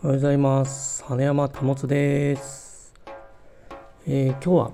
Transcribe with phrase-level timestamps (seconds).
[0.00, 1.04] おはようございます。
[1.06, 2.94] 羽山保です、
[4.06, 4.70] えー今日は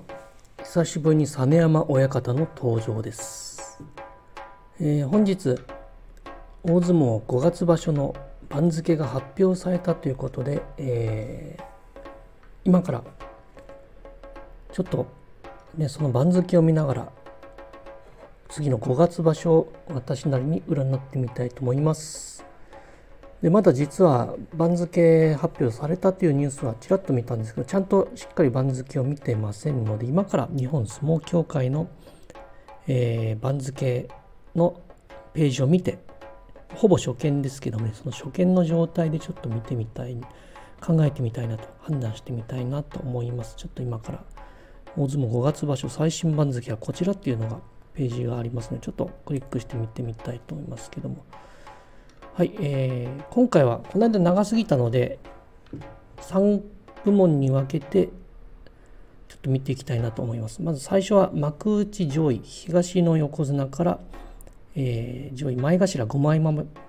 [0.63, 3.81] 久しぶりに実山親方の登場です。
[4.79, 5.57] えー本日
[6.61, 8.15] 大相撲5月場所の
[8.49, 11.63] 番付が発表されたということで、えー
[12.63, 13.03] 今から
[14.73, 15.07] ちょっと
[15.75, 17.11] ねその番付を見ながら
[18.49, 22.45] 次の5月場所を私なりに占ってみたいと思います。
[23.41, 31.87] でまだ実は番付発表されたというニュースはちらっと見たんですけどちゃんとしっかり番付を見てませんので今から日本相撲協会の、
[32.87, 34.07] えー番付
[34.55, 34.81] の
[35.33, 35.99] ページを見て
[36.75, 40.17] ほぼ初見ですけどもねその初見の状態でちょっと見てみたい
[40.81, 43.55] 考えてみたいなと判断してみたいなと思います。
[43.55, 44.23] ちょっと今から
[44.97, 47.59] 大相撲5月場所最新番付はこちらっていうのが
[47.93, 51.25] ページがありますのでちょっとクリックして見てみたいと思いますけども。
[52.35, 55.19] はい、えー今回はこの間長すぎたので
[56.17, 56.61] 3
[57.05, 58.07] 部門に分けて
[59.29, 60.61] ちょっと見ていきたいなと思います。
[60.61, 63.99] まず最初は幕内上位東の横綱から、
[64.75, 66.41] えー上位前頭5枚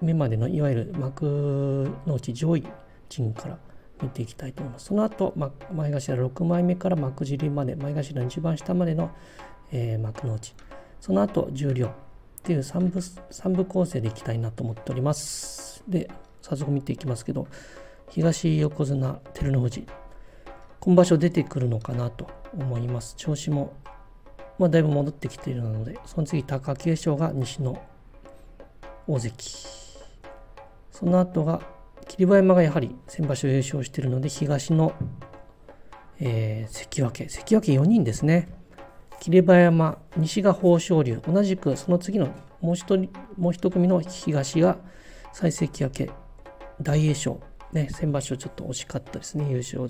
[0.03, 2.67] 目までのいわゆる幕内上位
[3.09, 3.59] 陣から
[4.03, 4.87] 見ていきたいと思います。
[4.87, 9.13] その後、ま、前頭6枚目から幕尻まで前頭の一番下までの、
[9.71, 10.57] えー幕内
[11.01, 11.93] その後十両
[12.47, 15.83] っていう3部 ,3 部構成でいきたいなと思っております。
[15.89, 16.09] で、
[16.43, 17.49] 早速見ていきますけど、
[18.09, 19.85] 東横綱照ノ富士、
[20.79, 23.17] 今場所出てくるのかなと思います。
[23.17, 23.73] 調子も、
[24.61, 27.83] まあ、だいぶ戻ってきているので、その次、貴景勝が西の
[29.09, 29.67] 大関。
[30.93, 31.63] その後が、
[32.07, 34.93] 霧馬山がやはり先場所優勝しているので、東の、
[36.21, 38.49] えー関脇、関脇4人ですね。
[39.21, 42.29] 霧馬山、西が豊昇龍、同じくその次の
[42.61, 44.79] もう一人もう一組の東が
[45.33, 46.11] 最関脇、
[46.81, 47.41] 大栄翔、
[47.73, 49.89] ね、先場所ちょっと惜しかったですね、優勝、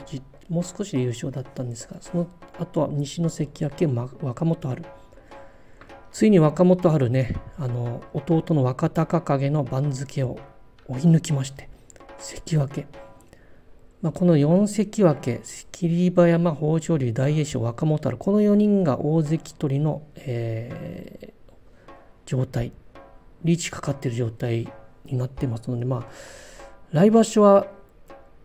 [0.49, 2.27] もう少しで優勝だったんですが、その
[2.59, 4.85] 後は西の関脇、ま若元春。
[6.13, 10.39] ついに若元春ね、あの弟の若隆景の番付を
[10.89, 11.69] 追い抜きまして、
[12.19, 12.87] 関脇。
[14.03, 15.41] まあ、この4関脇、
[15.73, 21.37] 霧馬山、豊昇龍、大栄翔、若元春、この4人が大関取りの、えー
[22.27, 22.73] 状態、
[23.45, 24.69] リーチかかっている状態
[25.07, 26.07] になってますので、まあ、
[26.93, 27.67] 来場所は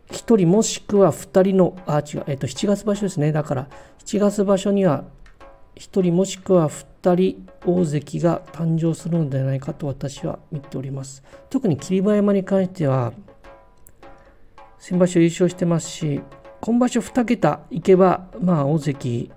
[0.09, 3.31] 1人もしくは2人の、あ、違う、えっと、7月場所ですね。
[3.31, 3.67] だから、
[4.05, 5.03] 7月場所には
[5.75, 11.23] 1人もしくは2人大関が誕生するのではないかと私は見ております。
[11.49, 13.13] 特に霧馬山に関しては、
[14.81, 16.23] 先場所優勝してますし、
[16.59, 19.31] 今場所2桁いけば、まあ、大関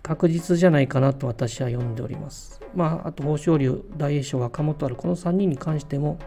[0.00, 2.60] 確実じゃないかなと私は読んでおります。
[2.72, 6.20] まあ、あと豊昇龍、大栄翔、若元春、この3人に関しても、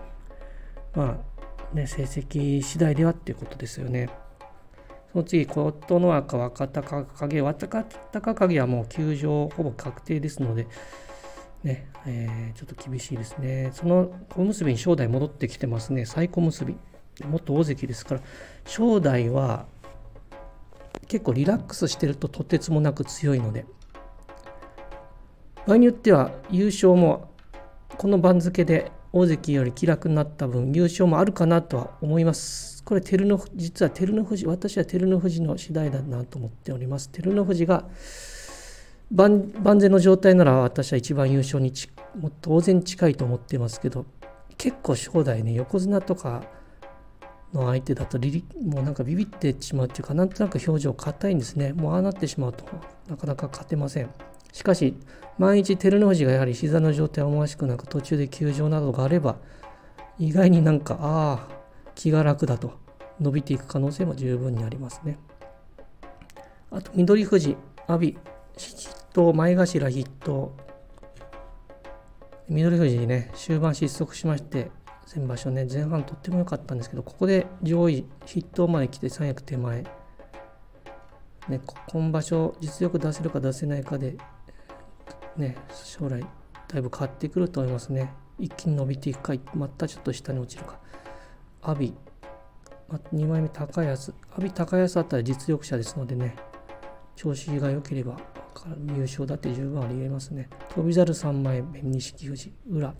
[0.94, 1.22] ま
[1.74, 4.10] あ、ね、成績次第ではっていうことですよね。
[5.14, 10.68] その次、琴ノ若、若隆景、若隆景はもう休場ほぼ確定ですので、
[11.64, 13.70] ね、えーちょっと厳しいですね。
[13.74, 16.06] その小結に正代戻ってきてますね。
[16.06, 16.66] 最小結
[17.24, 17.26] び。
[17.28, 18.22] もっと大関ですから、
[18.66, 19.66] 正代は
[21.08, 23.66] 結構リラックスしてるととてつもなく強いので、
[25.68, 27.31] 場合によっては優勝も
[27.98, 32.84] この番付で大関より気楽になった分優勝もあるかなとは思います。
[32.84, 37.09] これ照ノ実は照ノ富士私は照ノ富士の次第だなと思っております。
[37.09, 37.86] 照ノ富士が
[39.12, 41.90] 万万全の状態なら私は一番優勝にち
[42.20, 44.06] も当然近いと思ってますけど
[44.58, 46.44] 結構正代ね横綱とか
[47.54, 51.74] の相手だとリリもうなんかビビってしまうっていうかなんとなく表情硬いんですね。
[51.74, 52.66] もうああなってしまうと。
[53.08, 54.10] なかなか勝てません。
[54.52, 54.96] しかし
[55.38, 59.36] 万一照ノ富士がやはり膝の状態思わしくなく途中で休場などがあれば
[60.18, 61.56] 意外になんかああ
[61.94, 62.86] 気が楽だと。
[63.20, 65.18] 伸びていく可能性も十分にありますね。
[66.72, 67.56] あと緑富士
[67.88, 68.16] 阿炎筆
[69.14, 70.54] 頭前頭筆頭
[72.50, 74.72] 緑富士ね終盤失速しまして
[75.05, 79.84] 先場所ね前半とっても良かったんですけどここで上位筆頭まで来て三役手前。
[81.47, 84.17] ね今場所実力出せるか出せないかで
[85.37, 86.25] ね将来
[86.67, 88.13] だいぶ変わってくると思いますね。
[88.40, 90.79] 一気に伸びていくかまたちょっと下に落ちるか。
[91.61, 91.91] 阿炎。
[92.90, 94.13] ま2枚目高安。
[94.31, 96.35] 阿炎高安あったら実力者ですのでね
[97.16, 98.17] 調子が良ければ
[98.96, 100.49] 優勝だって十分ありえますね。
[100.75, 102.52] 翔猿3枚目錦富士。
[102.67, 102.93] 宇良。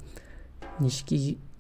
[0.80, 1.55] 錦木。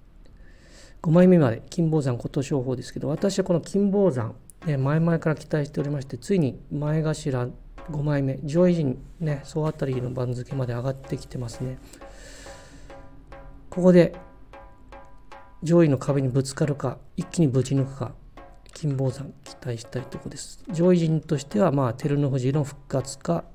[1.05, 4.33] 5枚目まで金峰山琴勝峰ですけど私はこの金峰山、
[4.65, 7.51] ね、前々から期待しておりましてついに前頭
[7.91, 11.77] 5枚目上位陣ね総当たりの番付まで上がってきてますね
[13.69, 14.15] ここで
[15.61, 18.15] 上位の壁にぶつかるか一気にぶち抜くか
[18.73, 20.61] 金峰山期待したいところです。
[20.69, 23.45] 上位陣としては、まあ、照ノ富士の復活か、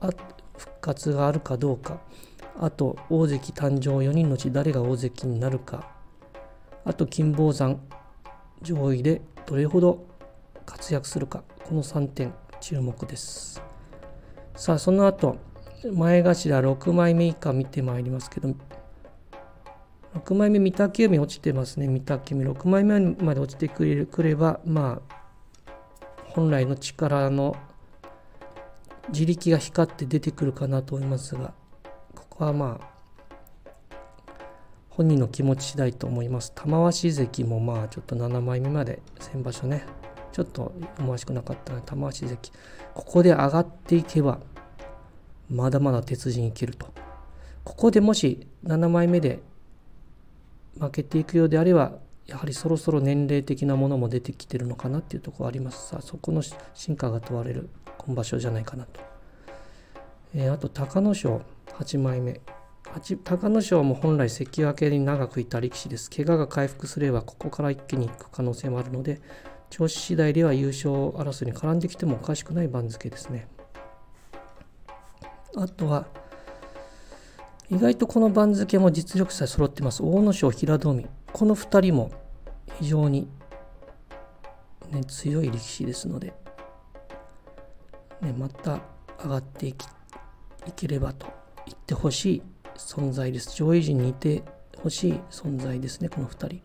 [0.00, 0.10] あ
[0.56, 2.00] 復活があるかどうか、
[2.60, 5.97] あと大関誕生4人のうち誰が大関になるか、
[6.84, 7.80] あと金峰山
[8.62, 10.06] 上位でどれほど
[10.66, 13.62] 活躍するか、この3点注目です。
[14.56, 15.36] さあ、その後、
[15.94, 18.54] 前頭6枚目以下見てまいりますけど、
[20.14, 22.44] 6枚目、御嶽海落ちてますね、御嶽海。
[22.44, 25.18] 6枚目まで落ちてくれくれば、まあ、
[26.26, 27.56] 本来の力の
[29.10, 31.54] 自力が光って出てくるかなと思いますが、
[32.14, 32.97] ここはまあ、
[34.98, 36.50] 本人の気持ち次第と思います。
[36.56, 39.84] 玉鷲関もまあ、ちょっと7枚目まで先場所ね、
[40.32, 42.52] ちょっと思わしくなかったので、玉鷲関、
[42.94, 44.40] ここで上がっていけば、
[45.48, 46.88] まだまだ鉄人いけると。
[47.62, 49.38] ここでもし7枚目で
[50.80, 51.92] 負けていくようであれば、
[52.26, 56.42] やはりそろそろ年齢的なものも出てきてるのかなっていうところありますさあそこの
[56.74, 59.00] 進化が問われる今場所じゃないかなと。
[60.34, 61.38] えー、あと隆の勝
[61.78, 62.40] 8枚目。
[63.24, 66.10] 隆の勝も本来関脇に長くいた力士です。
[66.10, 69.20] 怪我が回復すればここから一気に行く可能性もあるので、
[69.70, 73.46] 調子次第では優勝争いに絡んできてもおかしくない番付ですね。
[75.56, 76.06] あとは、
[77.70, 80.02] 意外とこの番付も実力者揃ってます。
[80.02, 81.06] 阿武咲、平戸海。
[81.32, 82.10] この2人も
[82.80, 83.28] 非常に、
[84.90, 86.32] ね、強い力士ですので、
[88.22, 88.80] ね、また
[89.22, 89.84] 上がっていき
[90.66, 91.26] いければと
[91.66, 92.42] 言ってほしい
[92.78, 93.54] 存在です。
[93.54, 94.42] 上位陣にいて
[94.78, 96.62] ほしい存在ですね、この2人。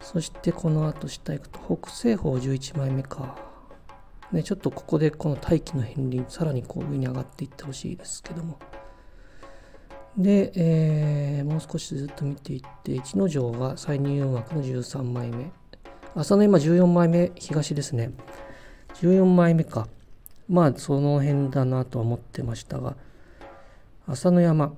[0.00, 3.36] そしてこの後下行くと、北西方11枚目か。
[4.32, 8.58] ね、ちょっとここでこの大気の片鱗、さらにこう上に上がっていってほしいですけども。
[10.16, 15.50] で、えー、もう少しずっと見ていって、逸ノ城が再入幕の13枚目。
[16.14, 18.12] 朝の今14枚目、東ですね。
[18.94, 19.88] 14枚目か。
[20.48, 22.96] まあ、その辺だなとは思ってましたが、
[24.06, 24.74] 朝乃山、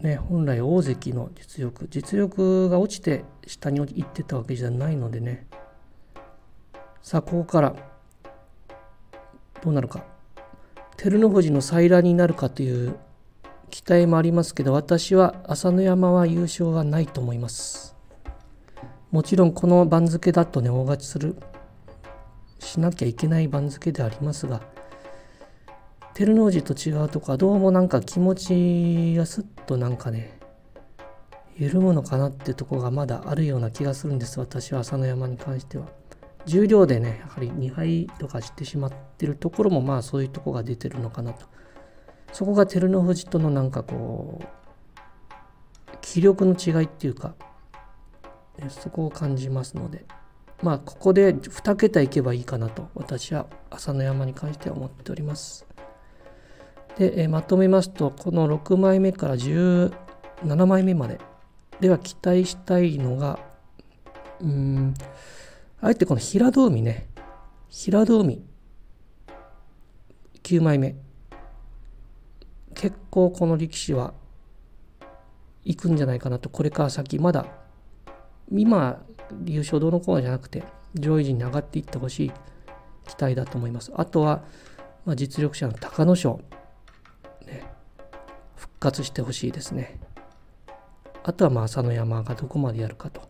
[0.00, 5.46] ね、本来大関の実力、実力が落ちて下に行ってたわけじゃないのでね。
[7.02, 7.74] さあ、ここから
[9.62, 10.04] どうなるか。
[10.96, 12.96] 照ノ富士の再来になるかという
[13.70, 17.96] 期待もありますけど、私は朝乃山は優勝はないと思います。
[19.10, 21.36] もちろんこの番付だとね、大勝ちする、
[22.58, 24.60] しなきゃいけない番付でありますが、
[26.16, 28.34] 照ノ富士と違うとか、どうもなんか気持
[29.12, 30.38] ちがすっとなんかね、
[31.58, 35.88] 緩むのかなってとこがまだあるような気がするんです、私は朝乃山に関しては。
[36.46, 41.44] 重量でね、やはり2敗とかしてしまってるところも、まあそういうとこが出てるのかなと。
[42.32, 44.46] そこが照ノ富士とのなんかこう、
[46.00, 47.34] 気力の違いっていうか、
[48.70, 50.06] そこを感じますので、
[50.62, 55.66] まあ、ここで2桁いけばいいかなと、私は朝乃山に関しては思っております。
[56.98, 59.92] で、えまとめますと、この6枚目から17
[60.66, 61.20] 枚目まで。
[61.80, 63.38] では期待したいのが、
[64.40, 64.94] うん、
[65.80, 67.08] あえてこの平戸海ね、
[67.68, 68.42] 平戸海、
[70.42, 70.96] 9枚目。
[72.74, 74.12] 結構この力士は
[75.64, 77.46] 行くんじゃないかなと、これから先、まだ、
[78.50, 79.02] 今、
[79.44, 80.62] 優勝どうのこうのじゃなくて、
[80.94, 82.32] 上位陣に上がっていってほしい
[83.06, 83.92] 期待だと思います。
[83.94, 84.44] あとは、
[85.04, 86.36] まあ、実力者の隆の勝、
[88.78, 89.98] 活してほしいですね。
[91.24, 93.22] あとは、まあ、朝乃山がどこまでやるかと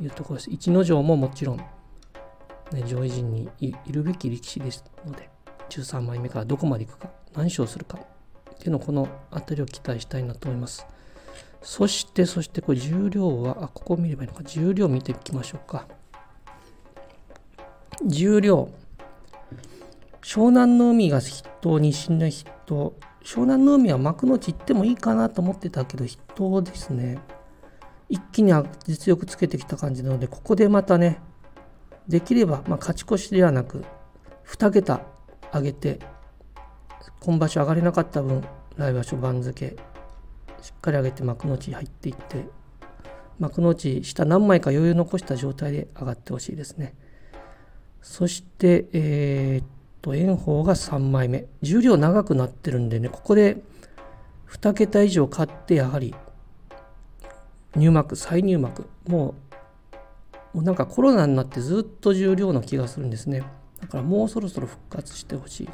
[0.00, 0.50] いうところです。
[0.50, 1.64] 逸ノ城ももちろん、ね、
[2.86, 5.30] 上位陣にいるべき力士ですので、
[5.70, 10.86] 13枚目からどこまでいくか、何勝するか、っていうのをこの辺りを期待したいなと思います。
[11.62, 14.42] そして、そしてこれ重量は、あ、ここを見ればいいのか。
[14.44, 15.86] 重量見ていきましょうか。
[18.04, 18.68] 重量。
[20.22, 22.94] 湘南の海が筆頭、西の筆頭。
[23.24, 27.18] 湘南の海は幕の内行ってもいいかなと思ってたけど、筆頭ですね。
[28.08, 28.52] 一気に
[28.86, 31.20] 実力つけてきた感じなので、ここでまたね、
[32.08, 33.84] できれば、まあ、勝ち越しではなく、
[34.46, 35.02] 2桁
[35.52, 36.00] 上げて
[37.20, 38.42] 今場所上がれなかった分、
[38.76, 39.76] 来場所番付、
[40.62, 42.46] しっかり上げて幕内入っていって、
[43.38, 46.94] 幕の内下何枚か余裕残した状態で上がってほしいですね。
[48.00, 51.46] そして、えー、と、炎鵬が3枚目。
[51.62, 53.62] 重量長くなってるんでね、ここで
[54.48, 56.14] 2桁以上買って、やはり
[57.76, 58.86] 入幕、再入幕。
[59.06, 59.34] も
[60.52, 63.44] う、もうなんかコロナになってずっと重量な気がするんですね。
[63.80, 65.68] だからもうそろそろ復活してほしい。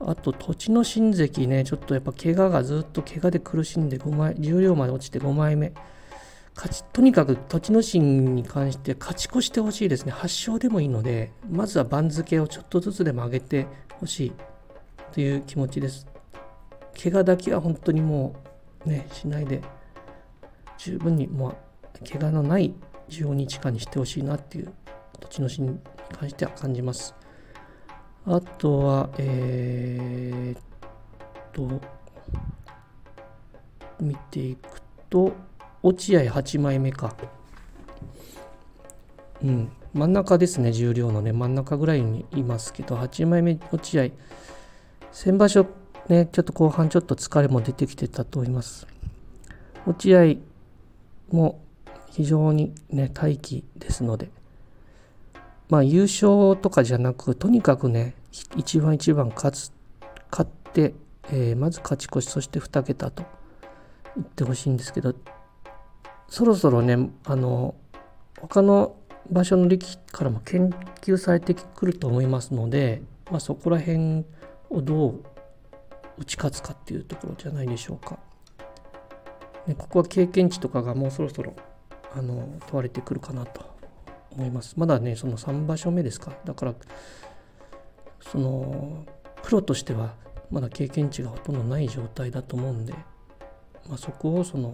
[0.00, 5.72] あと、土地の新関ね、ちょっとやっぱ怪我がずっと怪我で苦しんで5枚、重量まで落ちて5枚目。
[6.54, 10.12] 勝ちとにかく栃ノ心に関して勝ち越してほしいですね。
[10.12, 13.66] 8勝でもいいので、まずは番付をちょっとずつでも上げて
[13.98, 14.32] ほしい
[15.12, 16.06] という気持ちです。
[17.02, 18.34] 怪我だけは本当にも
[18.84, 19.62] うね、しないで、
[20.78, 21.56] 十分にもう
[22.08, 22.74] 怪我のない
[23.08, 24.72] 15日間にしてほしいなっていう
[25.20, 25.80] 栃ノ心に
[26.18, 27.14] 関しては感じます。
[28.26, 30.62] あとは、えー、っ
[31.52, 31.80] と、
[34.00, 34.80] 見ていく
[35.10, 35.32] と、
[35.82, 37.16] 落合8枚目か。
[39.42, 44.10] うん、真ん中ですね、重量のね、真ん中ぐらいにいますけど、8枚目、落合。
[45.10, 45.66] 先場所、
[46.08, 48.86] ね、ちょっと後半ちょっと疲れも出てきてたと思います。
[49.86, 50.36] 落合
[51.30, 51.60] も
[52.10, 54.30] 非常にね、大気ですので、
[55.68, 58.14] まあ優勝とかじゃなく、とにかくね、
[58.56, 59.72] 一番一番勝つ、
[60.30, 60.94] 勝って、
[61.30, 63.24] えー、まず勝ち越し、そして2桁と
[64.14, 65.14] 言ってほしいんですけど、
[66.32, 67.74] そろそろね、あの、
[68.40, 68.96] 他の
[69.30, 70.70] 場所の力からも研
[71.02, 74.24] 究されてくると思いますので、まあ、そこら辺
[74.70, 75.24] をどう
[76.16, 78.18] 打ち勝つかっていうところじゃないでしょうか。
[79.66, 81.52] ね、ここは経験値とかがもうそろそろ
[82.16, 83.70] あの問われてくるかなと
[84.30, 84.72] 思います。
[84.78, 86.32] まだね、その3場所目ですか。
[86.46, 86.74] だから、
[88.22, 89.04] その、
[89.42, 90.14] プロとしては
[90.50, 92.94] まだ経験値がほとんどない状態だと思うんで、
[93.86, 94.72] まあ、そこをその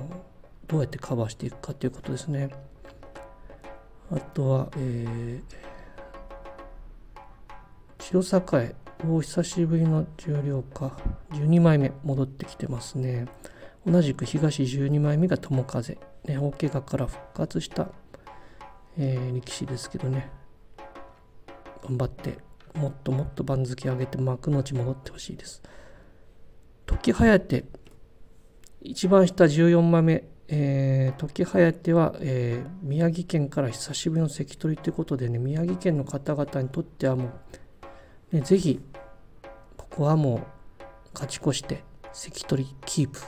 [0.69, 2.51] どうやってカバーしていくかということですね。
[4.11, 8.75] あとは、えー、塩栄、
[9.07, 10.97] お久しぶりの重量か、
[11.31, 13.27] 12枚目戻ってきてますね。
[13.87, 17.89] 同じく東12枚目が友風、ね、大怪我から復活した、
[18.99, 20.31] えー、力士ですけどね、
[21.83, 22.39] 頑張って、
[22.75, 25.63] もっともっと番付上げて幕の内戻ってほしいです。
[26.85, 27.65] 時颯、
[28.83, 37.31] 一番下14枚目、えー、時颯は、えー、宮城県から久しぶりの関取ということでね、宮城県の方々にとってはも
[38.33, 38.81] う、ね、ぜひ、
[39.77, 40.41] ここはもう
[41.13, 43.25] 勝ち越して関取キープし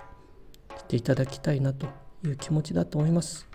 [0.88, 1.86] ていただきたいなと
[2.24, 3.46] いう気持ちだと思います。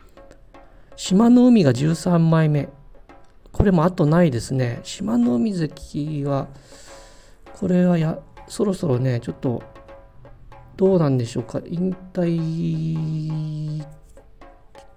[0.96, 2.70] 島の海が13枚目。
[3.52, 4.82] これもあとないですね。
[4.84, 6.50] 島の海関は、
[7.54, 9.64] これはや、そろそろね、ちょっと
[10.78, 11.62] どうなんでしょうか？
[11.66, 13.86] 引退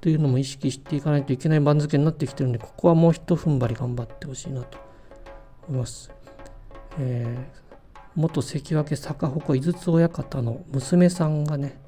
[0.01, 4.79] というのも意識していかないといけない番付になってきてるんでここはもう一踏ん張り頑張ってほしいなと
[5.69, 6.11] 思います、
[6.99, 7.61] えー、
[8.15, 11.81] 元関脇坂鉾井筒親方の娘さんがね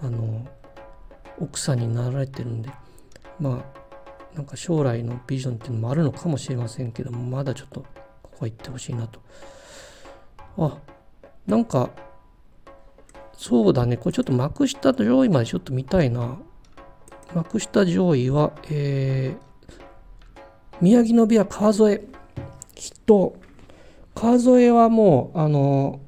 [0.00, 0.46] あの
[1.38, 2.70] 奥さんになられてるんで
[3.40, 9.20] まあなんか将来のビジョンっていうのもあるのかもしれませんけどまだちょっとここは行ってほしいなと。
[10.58, 10.78] あ
[11.46, 11.90] なんか
[13.38, 16.38] そうだね、これちょっと幕下上位までちょっと見たいな。
[17.32, 22.00] 幕下上位は、えー、宮城野部屋川添
[22.74, 23.36] 筆頭。
[24.16, 26.00] 川添はもう、あの、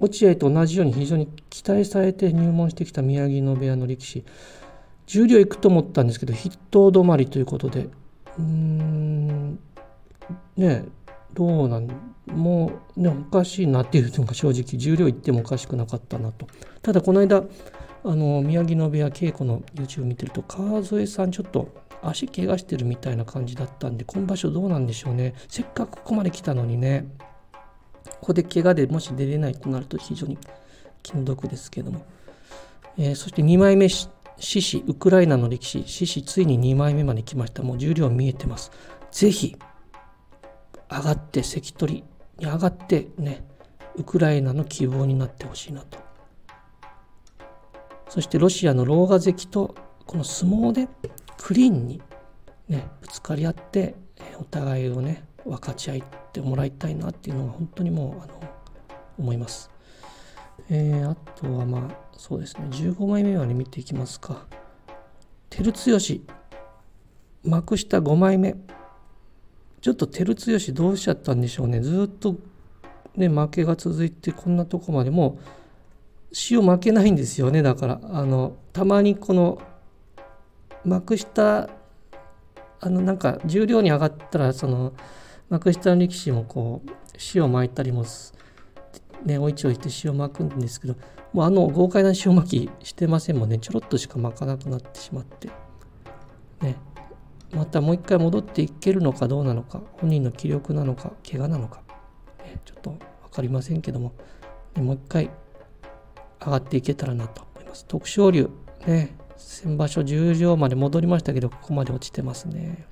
[0.00, 4.24] 落合と同じように非常に期待されて入門してきた宮城野部屋の力士。
[5.06, 7.82] 重量いくと思ったんですけど、筆頭止まりということで、
[8.36, 9.60] うーん、
[10.56, 10.86] ね
[11.34, 11.88] どうなん
[12.32, 16.46] もうねおかしいなっていうのが正直重量いってもおかしくなかったなと。
[16.82, 17.44] ただこの間
[18.04, 21.68] あの宮城野部屋稽古の YouTube 見てると川添さんちょっと
[22.02, 25.34] 足怪我してるみたいな感じだったんで今場所どうなんでしょうね。
[25.48, 27.06] せっかくここまで来たのにね。
[28.20, 30.38] ここで怪我でもし出れないとなると非常に
[31.02, 32.04] 気の毒ですけども、
[32.96, 34.08] えー、そして2枚目獅
[34.38, 37.62] 子ウクライナの歴史獅子ついに2枚目まで来ました。
[37.62, 38.72] もう重量見えてます。
[39.12, 39.56] ぜひ
[40.90, 42.04] 上がって関取
[42.42, 43.44] に上がってね
[43.96, 45.98] ウクライナの希望になってほしいなと
[48.08, 49.74] そしてロシアのローガ関と
[50.06, 50.88] この相撲で
[51.38, 52.02] クリーンに
[52.68, 53.94] ねぶつかり合って
[54.38, 55.98] お互いをね分かち合っ
[56.32, 58.40] てもらいたいなっていうのが本当にもうあの
[59.18, 59.70] 思います。
[60.70, 64.46] えー、あとはまあそうですね15枚目まで見ていきますか。
[65.50, 65.98] 照強
[67.44, 68.56] 幕下5枚目
[69.82, 71.80] ちょっと照強どうしちゃったんでしょうね。
[71.80, 72.36] ずっと
[73.16, 77.62] ね負けが続いてこんなとこまでもう塩負けないんですよね。
[77.62, 79.60] だからあのたまにこの
[80.84, 81.68] 幕下
[82.80, 84.92] あのなんか重量に上がったらその
[85.48, 86.90] 幕下の力士もこう
[87.34, 88.04] 塩巻いたりも
[89.24, 90.94] ねおいちおいて塩巻くんですけど
[91.32, 93.58] もうあの豪快な塩巻きしてませんもんね。
[93.58, 95.48] ちょろっとしか巻かなくなってしまって。
[96.60, 96.76] ね。
[97.52, 101.82] またもう一回戻っていけるのかどうなのか本人の気力なのか怪我なのか、
[102.44, 102.98] ね、ちょっと分
[103.30, 104.14] かりませんけども、
[104.76, 105.30] もう一回
[106.40, 107.84] 上がっていけたらなと思います。
[107.86, 108.50] 徳勝龍
[108.86, 112.86] ね先場所十両まで戻りましたけど、ここまで落ちてますね。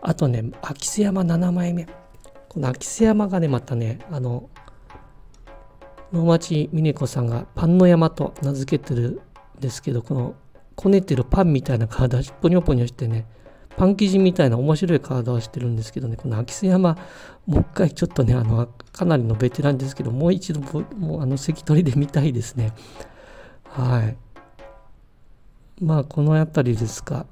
[0.00, 1.86] あとね、秋瀬山7枚目。
[2.48, 4.48] この秋瀬山がね、またね、あの、
[6.12, 9.20] 能町峰子さんがパンの山と名付けてる
[9.58, 10.34] んですけど、この
[10.74, 13.26] こねてるパンみたいな体、ポニョポニョしてね、
[13.78, 16.98] パン生地みたいな面白い体をしてるんですけどね、この秋瀬山、
[17.46, 20.60] もう一回ちょっとね、あの、かなりのベテランですけど、もう一度、
[20.96, 22.72] もうあの、関取で見たいですね。
[23.62, 24.16] はい。
[25.80, 27.26] まあ、この辺りですか。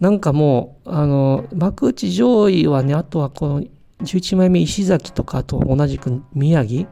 [0.00, 3.62] なんかもう、あの、幕内上位はね、あとはこの
[4.00, 6.88] 11枚目石崎とかあと同じく宮城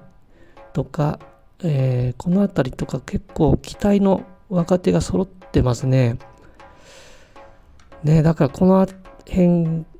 [0.74, 1.18] とか、
[1.64, 6.18] えー、この辺りとか結構期待の若手が揃ってますね。
[8.04, 8.86] ね、だからこの
[9.26, 9.48] 辺、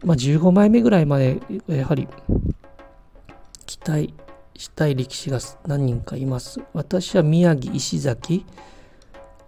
[0.04, 2.09] まあ、15枚目ぐらいまでやはり
[3.66, 4.14] 期待
[4.56, 6.61] したい力士が何人かいます。
[6.73, 8.44] 私は宮城、石崎、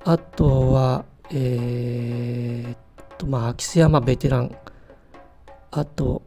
[0.04, 4.56] あとは、えー、と、まあ、秋瀬山ベテラン、
[5.70, 6.22] あと、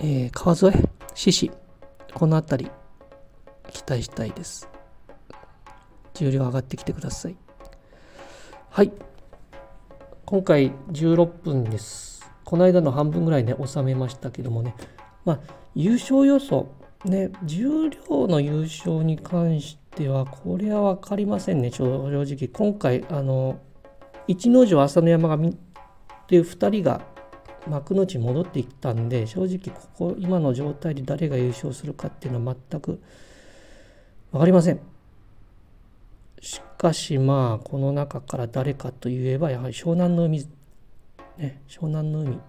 [0.00, 0.72] えー、川添、
[1.14, 1.50] 獅子、
[2.14, 2.70] この辺り、
[3.70, 4.68] 期待したいです。
[6.14, 7.36] 重量上がってきてください。
[8.70, 8.92] はい。
[10.24, 12.30] 今回16分です。
[12.44, 14.74] この間の半分ぐらいね、収めましたけどもね、
[15.24, 15.40] まあ、
[15.74, 16.72] 優勝予想、
[17.04, 22.48] ね、重量の優勝に関しては、これは分かりませんね、正直。
[22.48, 23.58] 今回、あの、
[24.28, 25.38] 逸ノ城、朝乃山がっ
[26.28, 27.02] ていう2人が
[27.68, 33.02] 幕内に戻っていったんで、正直、ここ、今の状態で誰が優勝するかっていうのは全く
[34.30, 34.91] 分かりません。
[36.42, 40.46] しかしまあこの中から誰かといえばやはり湘南の海、
[41.38, 42.40] ね、湘南の海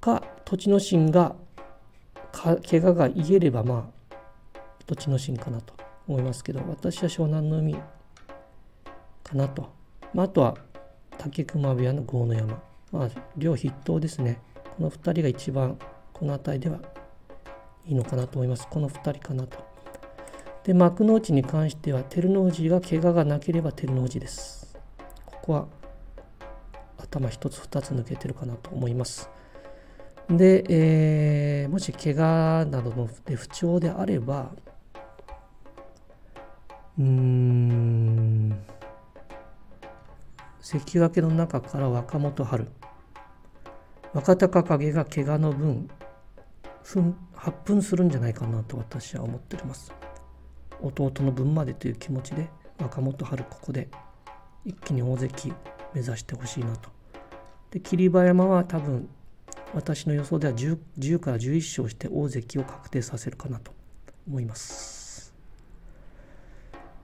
[0.00, 1.34] か栃ノ心が
[2.30, 5.74] か怪我が癒えればまあ栃ノ心かなと
[6.06, 7.74] 思いますけど私は湘南の海
[9.24, 9.72] かなと、
[10.12, 10.54] まあ、あとは
[11.16, 12.62] 竹熊部屋の郷の山。
[12.92, 14.40] まあ両筆頭ですね。
[14.76, 15.78] この2人が一番
[16.12, 16.80] この辺りでは
[17.86, 18.66] いいのかなと思います。
[18.68, 19.67] この2人かなと。
[20.68, 24.78] で幕内に関しては照ノ富士が怪我がなければ照ノ富士です。
[25.24, 25.66] ここは
[26.98, 29.30] 頭一つ二つ抜けてるかなと思います。
[30.28, 34.50] で、えー、もし怪我などので不調であれば、
[36.98, 38.62] うーん、
[40.60, 42.68] 関脇の中から若元春、
[44.12, 45.88] 若隆景が怪我の分、
[47.34, 49.94] 発奮するんじゃないかなと私は思っております。
[50.82, 53.88] 弟の分までという気持ちで若元春ここで
[54.64, 55.52] 一気に大関
[55.94, 56.90] 目指してほしいなと。
[57.70, 59.08] で霧馬山は多分
[59.74, 63.72] 私の予想では 10, 10から11勝して大関を確定させるかなと
[64.26, 65.34] 思います。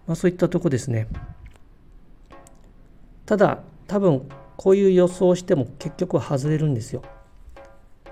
[0.06, 1.08] まあそういったとこですね。
[3.26, 7.02] ただ多分こういう予想しても結局は外れるんですよ。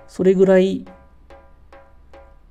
[0.09, 0.85] それぐらい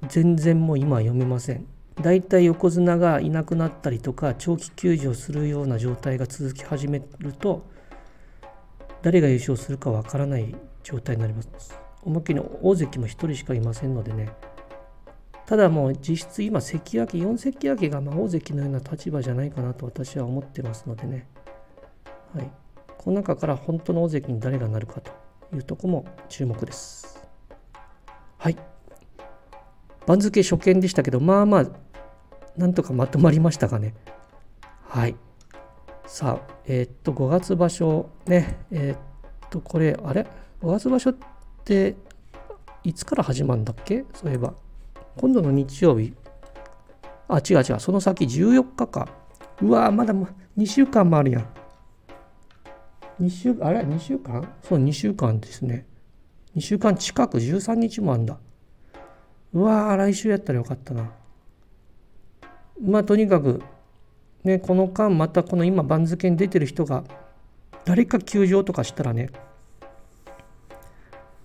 [0.08, 1.66] 全然もう今は読めません。
[2.02, 7.66] 大体横綱がいなくなったりとか長期休場するような状態が続き始めると
[9.02, 11.80] 誰が優勝するかわからない状態になります。
[12.04, 14.30] 思いっきり大関も1人しかいませんのでね。
[15.46, 21.28] ただもう実質今関脇4関脇がま大関のような立場じゃないかなと私は思ってますのでね。
[22.34, 22.52] はい。
[22.98, 25.12] この中から本当の大関に誰がなるかと
[25.54, 27.28] いうとこも注目です。
[28.38, 28.58] はい。
[30.06, 31.66] 番付初見でしたけどまあまあ
[32.58, 33.94] なんとかまとまりましたかね。
[34.84, 35.16] はい。
[36.06, 40.28] さあ、えー、っと、5月場所ね、えー、っと、これ、あれ
[40.62, 41.16] ?5 月場所っ
[41.64, 41.96] て、
[42.84, 44.04] いつから始まるんだっけ？
[44.14, 44.54] そういえば。
[45.18, 46.14] 今度の日曜日。
[47.28, 47.80] あ、違う違う。
[47.80, 49.08] その先14日か。
[49.62, 50.14] うわまだ
[50.58, 51.46] 2週間もあるやん。
[53.22, 54.48] 2週、あれ ?2 週間？
[54.64, 55.86] そう、2週間ですね。
[56.56, 58.38] 2週間近く13日もあんだ。
[59.54, 61.12] うわ来週やったらよかったな。
[62.82, 63.62] まあとにかく
[64.44, 67.04] ねこの間またこの今番付に出てる人が
[67.86, 69.30] 誰か休場とかしたらね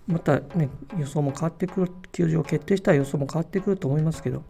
[0.07, 4.43] またね予想も変わってくる休場決定したら予想も変わってくると思いますけど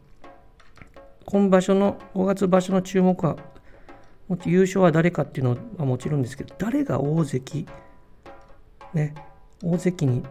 [1.25, 3.35] 今場所の5月場所の注目は
[4.45, 7.67] 優勝は誰かっていうのはもちろんですけど誰が大関
[8.93, 9.15] ね
[9.63, 10.23] 大関に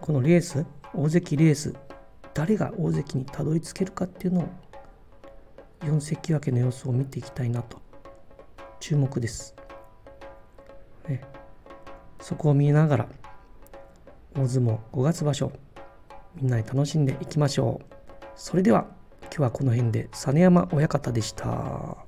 [0.00, 1.74] このレース大関レース
[2.34, 4.48] 誰が大関にたどり着けるかっていうのを
[5.80, 7.80] 4関脇の様子を見ていきたいなと。
[8.80, 9.56] 注目です、
[11.08, 11.22] ね、
[12.20, 13.08] そこを見ながら
[14.34, 15.50] 大相撲5月場所
[16.34, 17.94] みんなで楽しんでいきましょう。
[18.34, 18.86] それでは
[19.22, 20.08] 今日はこの辺で。
[20.12, 22.05] 実山親方でした。